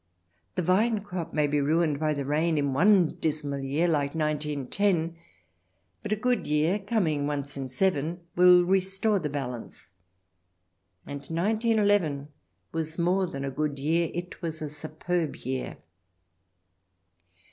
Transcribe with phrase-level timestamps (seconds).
[0.55, 5.15] The vine crop may be ruined by the rain in one dismal year like 1910,
[6.01, 9.93] but a good year coming once in seven will restore the balance.
[11.05, 12.27] And 191 1
[12.71, 15.77] was more than a good year, it was a superb year.